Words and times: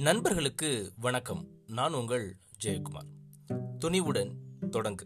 நண்பர்களுக்கு 0.00 0.92
வணக்கம். 0.96 1.46
நான் 1.66 1.92
உங்கள் 1.92 2.36
ஜெயக்குமார். 2.64 3.08
துணிவுடன் 3.78 4.34
தொடங்கு. 4.70 5.00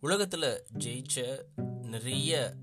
உலகத்தில் 0.00 0.64
ஜெயிச்ச 0.78 1.42
நிறைய 1.82 2.54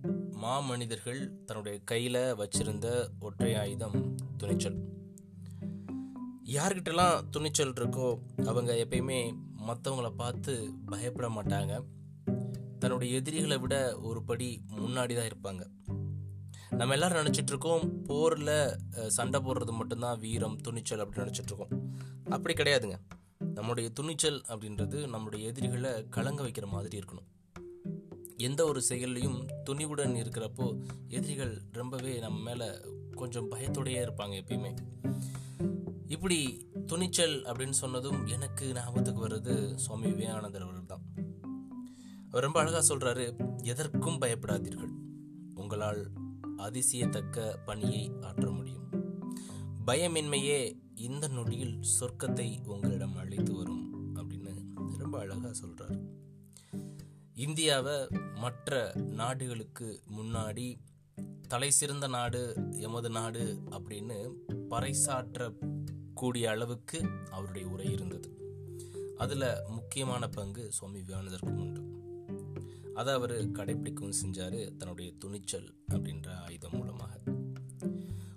மாமனிதர்கள் 0.41 1.43
தன்னுடைய 1.45 1.79
கையில் 1.83 2.13
வச்சிருந்த 2.13 3.07
ஒற்றை 3.19 3.55
ஆயுதம் 3.55 4.15
துணிச்சல். 4.37 4.77
யார்கிட்டலாம் 6.45 7.29
துணிச்சல் 7.29 7.73
இருக்கோ 7.73 8.19
அவங்க 8.45 8.73
எப்பயுமே 8.73 9.33
மற்றவங்கள 9.67 10.09
பார்த்து 10.09 10.69
பயப்பட 10.85 11.29
மாட்டாங்க. 11.29 11.83
தன்னுடைய 12.79 13.15
எதிரிகளை 13.15 13.57
விட 13.57 13.99
ஒரு 13.99 14.23
படி 14.23 14.61
முன்னாடி 14.77 15.31
தான் 15.31 15.55
இருப்பாங்க. 15.55 15.88
நம்ம 16.77 16.93
எல்லாரும் 16.93 17.19
நினச்சிட்டு 17.19 17.51
இருக்கோம் 17.53 18.03
போரில் 18.03 18.55
சண்டை 19.07 19.39
போடுறது 19.45 19.73
மட்டும்தான் 19.79 20.19
வீரம் 20.19 20.57
துணிச்சல் 20.57 21.01
அப்படின்னு 21.03 21.25
நினச்சிட்டு 21.25 21.51
இருக்கோம் 21.51 21.73
அப்படி 22.35 22.53
கிடையாதுங்க. 22.53 22.97
நம்முடைய 23.53 23.89
துணிச்சல் 23.89 24.39
அப்படின்றது 24.47 24.97
நம்முடைய 25.07 25.49
எதிரிகளை 25.51 25.91
கலங்க 26.09 26.41
வைக்கிற 26.43 26.67
மாதிரி 26.67 26.95
இருக்கணும். 26.99 27.27
எந்த 28.37 28.61
ஒரு 28.65 28.81
செயல்லையும் 28.81 29.39
துணிவுடன் 29.69 30.13
இருக்கிறப்போ 30.21 30.67
எதிரிகள் 31.07 31.53
ரொம்பவே 31.71 32.13
நம்ம 32.19 32.39
மேலே 32.39 32.67
கொஞ்சம் 33.15 33.51
பயத்தோடையே 33.51 34.01
இருப்பாங்க 34.05 34.35
எப்பயுமே. 34.41 34.71
இப்படி 36.07 36.39
துணிச்சல் 36.85 37.35
அப்படின்னு 37.45 37.77
சொன்னதும் 37.83 38.21
எனக்கு 38.27 38.65
ஞாபகத்துக்கு 38.73 39.27
வர்றது 39.27 39.75
சுவாமி 39.75 40.07
விவேகானந்தர் 40.07 40.61
அவர்கள் 40.61 40.85
தான் 40.85 41.05
அவர் 42.29 42.43
ரொம்ப 42.43 42.59
அழகாக 42.61 42.85
சொல்கிறாரு 42.93 43.25
எதற்கும் 43.63 44.21
பயப்படாதீர்கள். 44.21 44.93
உங்களால் 45.55 46.01
அதிசயத்தக்க 46.59 47.57
பணியை 47.65 48.11
ஆற்ற 48.21 48.49
முடியும். 48.51 48.87
பயமின்மையே 49.87 50.59
இந்த 50.95 51.27
நொடியில் 51.27 51.79
சொர்க்கத்தை 51.99 52.67
உங்களிடம் 52.67 53.15
அழைத்து 53.15 53.53
வரும் 53.53 54.15
அப்படின்னு 54.15 54.53
ரொம்ப 54.97 55.19
அழகாக 55.19 55.53
சொல்கிறார் 55.53 55.99
இந்தியாவை 57.33 58.07
மற்ற 58.35 58.91
நாடுகளுக்கு 58.95 60.01
முன்னாடி 60.17 60.67
தலை 61.47 61.71
சிறந்த 61.71 62.07
நாடு 62.07 62.41
எமது 62.71 63.09
நாடு 63.09 63.43
அப்படின்னு 63.69 64.17
பறைசாற்றக்கூடிய 64.69 66.45
அளவுக்கு 66.45 66.99
அவருடைய 67.31 67.67
உரை 67.67 67.91
இருந்தது. 67.91 68.29
அதில் 69.17 69.45
முக்கியமான 69.67 70.27
பங்கு 70.27 70.71
சுவாமி 70.71 70.99
விவேகானந்தருக்கும் 70.99 71.59
உண்டு. 71.59 71.81
அதை 72.99 73.13
அவர் 73.13 73.35
கடைபிடிக்கவும் 73.57 74.19
செஞ்சார் 74.21 74.59
தன்னுடைய 74.77 75.09
துணிச்சல் 75.17 75.67
அப்படின்ற 75.93 76.29
ஆயுதம் 76.45 76.75
மூலமாக. 76.77 77.13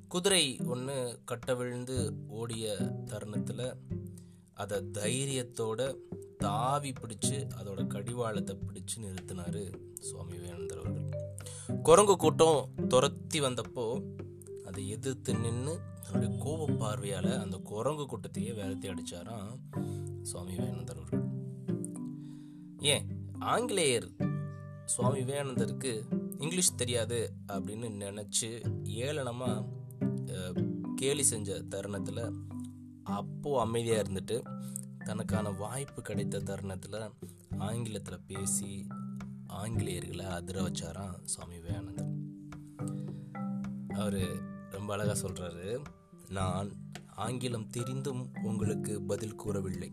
குதிரை 0.09 0.45
ஒன்று 0.65 0.97
கட்ட 1.25 1.55
விழுந்து 1.55 1.97
ஓடிய 2.41 2.75
தருணத்தில் 3.05 3.67
அதை 4.63 4.79
தைரியத்தோட 4.99 5.81
தாவி 6.39 6.91
பிடிச்சு 6.93 7.37
அதோட 7.59 7.81
கடிவாளத்தை 7.87 8.55
பிடிச்சு 8.67 8.97
நிறுத்தினார் 8.97 9.63
சுவாமி 10.01 10.35
விவேகானந்தர் 10.37 10.81
அவர்கள். 10.83 11.09
குரங்கு 11.83 12.17
கூட்டம் 12.17 12.89
துரத்தி 12.89 13.41
வந்தப்போ 13.41 13.87
அதை 14.67 14.83
எதிர்த்து 14.89 15.33
நின்று 15.35 15.75
தன்னுடைய 16.05 16.31
கோப 16.45 16.69
பார்வையால் 16.83 17.33
அந்த 17.39 17.57
குரங்கு 17.71 18.07
கூட்டத்தையே 18.13 18.53
வேலத்தை 18.55 18.91
அடித்தாராம் 18.91 19.57
சுவாமி 20.23 20.53
விவேகானந்தர் 20.55 21.01
அவர்கள். 21.01 21.27
ஏன் 22.95 23.07
ஆங்கிலேயர் 23.55 24.09
சுவாமி 24.85 25.21
விவேகானந்தருக்கு 25.21 26.03
இங்கிலீஷ் 26.39 26.77
தெரியாது 26.77 27.33
அப்படின்னு 27.49 27.89
நினச்சி 28.01 28.73
ஏளனமாக 28.85 29.65
கேலி 30.95 31.23
செஞ்ச 31.23 31.63
தருணத்தில் 31.63 32.33
அப்போது 33.03 33.61
அமைதியாக 33.61 34.03
இருந்துட்டு 34.03 34.61
தனக்கான 34.99 35.51
வாய்ப்பு 35.51 36.03
கிடைத்த 36.03 36.41
தருணத்தில் 36.41 37.11
ஆங்கிலத்தில் 37.59 38.21
பேசி 38.27 38.87
ஆங்கிலேயர்களை 39.49 40.23
அதிர 40.23 40.61
வச்சாராம் 40.61 41.25
சுவாமி 41.25 41.55
விவேகானந்தர். 41.55 42.11
அவர் 43.89 44.43
ரொம்ப 44.71 44.95
அழகாக 44.95 45.29
சொல்கிறாரு 45.29 45.85
நான் 46.29 46.73
ஆங்கிலம் 47.07 47.71
தெரிந்தும் 47.71 48.31
உங்களுக்கு 48.43 49.03
பதில் 49.03 49.35
கூறவில்லை. 49.35 49.93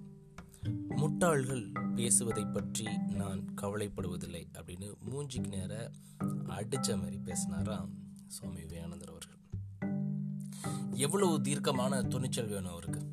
முட்டாள்கள் 0.66 1.94
பேசுவதை 1.96 2.46
பற்றி 2.46 2.98
நான் 2.98 3.46
கவலைப்படுவதில்லை 3.62 4.48
அப்படின்னு 4.54 4.96
மூஞ்சிக்கு 5.10 5.48
நேர 5.48 5.92
அடித்த 6.46 6.98
மாதிரி 6.98 7.18
பேசினாராம் 7.18 7.90
சுவாமி 8.28 8.62
விவேகானந்தர் 8.62 9.10
அவர்கள். 9.10 9.38
எவ்வளவு 10.92 11.42
தீர்க்கமான 11.42 12.02
துணிச்சல் 12.02 12.48
வேணும் 12.48 12.72
அவருக்கு? 12.72 13.10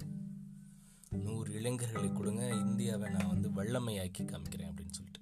நூறு 1.10 1.52
இளைஞர்களை 1.52 2.12
கொடுங்க 2.12 2.48
இந்தியாவை 2.48 3.10
நான் 3.10 3.28
வந்து 3.28 3.50
வல்லமையாக்கி 3.50 4.18
காமிக்கிறேன் 4.18 4.72
அப்படின்னு 4.72 4.90
சொல்லிட்டு. 4.90 5.20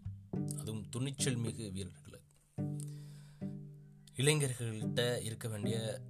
அதுவும் 0.58 0.88
துணிச்சல் 0.88 1.36
மிகு 1.36 1.70
வீரர்களை. 1.70 2.20
இளைஞர்கள்கிட்ட 4.16 5.22
இருக்க 5.22 5.48
வேண்டிய 5.48 6.00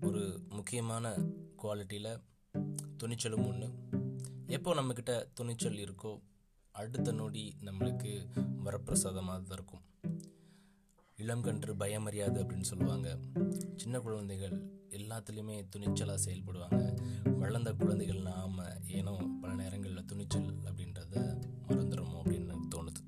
ஒரு 0.00 0.42
முக்கியமான 0.48 1.16
குவாலிட்டியில் 1.62 2.20
துணிச்சலும் 2.96 3.46
ஒன்று 3.46 3.93
எப்போ 4.54 4.74
நம்மக்கிட்ட 4.74 5.12
துணிச்சல் 5.34 5.78
இருக்கோ 5.84 6.10
அடுத்த 6.72 7.12
நொடி 7.12 7.54
நம்மளுக்கு 7.60 8.10
வரப்பிரசாதமாக 8.64 9.38
தான் 9.38 9.56
இருக்கும். 9.56 9.82
இளம் 11.16 11.42
கன்று 11.42 11.72
பயமறியாது 11.74 12.38
அப்படின்னு 12.42 12.68
சொல்லுவாங்க. 12.70 13.08
சின்ன 13.76 14.00
குழந்தைகள் 14.00 14.54
எல்லாத்துலேயுமே 14.90 15.56
துணிச்சலாக 15.76 16.18
செயல்படுவாங்க. 16.26 16.82
வளர்ந்த 17.38 17.72
குழந்தைகள் 17.72 18.20
நாம் 18.22 18.60
ஏனோ 18.86 19.14
பல 19.40 19.54
நேரங்களில் 19.54 20.04
துணிச்சல் 20.04 20.48
அப்படின்றத 20.64 21.14
மறந்துடுமோ 21.68 22.20
அப்படின்னு 22.22 22.60
தோணுது. 22.74 23.02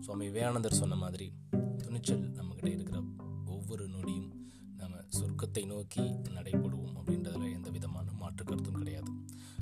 சுவாமி 0.00 0.26
விவேகானந்தர் 0.26 0.80
சொன்ன 0.82 0.96
மாதிரி 0.96 1.32
துணிச்சல் 1.76 2.26
நம்மக்கிட்ட 2.30 2.72
இருக்கிற 2.72 3.00
ஒவ்வொரு 3.46 3.86
நொடியும் 3.88 4.30
நம்ம 4.76 4.96
சொர்க்கத்தை 5.20 5.66
நோக்கி 5.66 6.06
நடைபெறுவோம். 6.36 6.87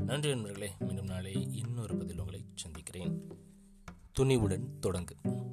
நன்றி 0.06 0.28
நண்பர்களே 0.28 0.72
மீண்டும் 0.78 1.04
நாளை 1.04 1.56
இன்னொரு 1.56 1.96
பதில் 1.96 2.18
உங்களை 2.18 2.44
சந்திக்கிறேன். 2.54 3.28
துணிவுடன் 4.18 4.66
தொடங்கு. 4.82 5.45